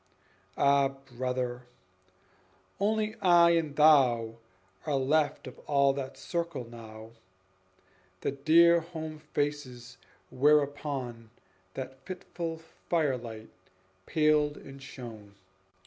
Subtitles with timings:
[0.57, 1.67] Ah, brother!
[2.79, 4.37] only I and thou
[4.87, 7.11] Are left of all that circle now,
[8.21, 9.99] The dear home faces
[10.31, 11.29] whereupon
[11.75, 12.57] That fitful
[12.89, 13.51] firelight
[14.07, 15.35] paled and shone.